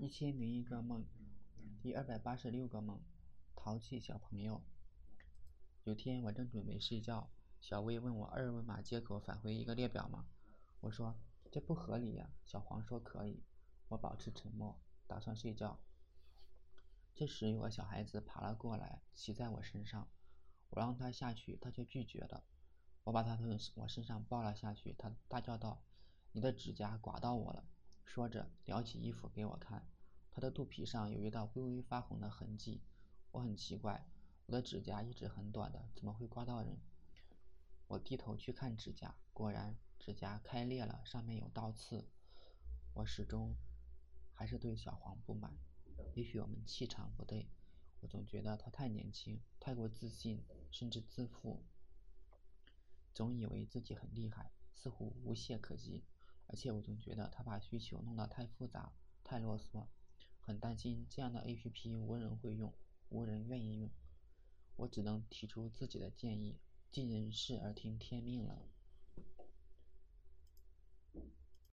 [0.00, 1.04] 一千零一个梦，
[1.82, 3.00] 第二百八十六个梦，
[3.56, 4.62] 淘气小朋友。
[5.82, 7.28] 有天我正准备睡觉，
[7.60, 10.26] 小薇问我二维码接口返回一个列表吗？
[10.82, 11.18] 我说
[11.50, 12.30] 这不合理呀。
[12.44, 13.42] 小黄说可以。
[13.88, 15.80] 我保持沉默，打算睡觉。
[17.16, 20.08] 这时有个小孩子爬了过来，骑在我身上。
[20.70, 22.44] 我让他下去，他却拒绝了。
[23.02, 25.82] 我把他从我身上抱了下去，他大叫道
[26.30, 27.64] ：“你的指甲刮到我了！”
[28.08, 29.86] 说着，撩起衣服给我看，
[30.30, 32.80] 他的肚皮上有一道微微发红的痕迹。
[33.32, 34.08] 我很奇怪，
[34.46, 36.80] 我的指甲一直很短的，怎么会刮到人？
[37.86, 42.08] 我低头去看指甲，果然指甲开裂了，上面有倒刺。
[42.94, 43.54] 我始终
[44.32, 45.58] 还是对小黄不满，
[46.14, 47.50] 也许我们气场不对。
[48.00, 51.62] 我总觉得他太年轻，太过自信，甚至自负，
[53.12, 56.04] 总以为自己很厉害，似乎无懈可击。
[56.48, 59.86] 而且我总觉得他把需求弄得太复杂、太啰嗦，
[60.40, 62.74] 很担心这样的 APP 无人会用，
[63.10, 63.90] 无人愿意用。
[64.76, 66.58] 我只能提出自己的建议，
[66.90, 68.62] 尽人事而听天命了。